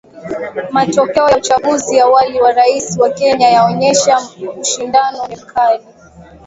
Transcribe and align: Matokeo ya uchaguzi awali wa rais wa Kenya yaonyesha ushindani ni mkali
Matokeo 0.71 1.29
ya 1.29 1.37
uchaguzi 1.37 1.99
awali 1.99 2.41
wa 2.41 2.51
rais 2.51 2.97
wa 2.99 3.09
Kenya 3.09 3.49
yaonyesha 3.49 4.19
ushindani 4.61 5.17
ni 5.29 5.35
mkali 5.35 5.83